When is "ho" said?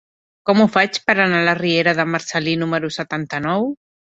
0.61-0.65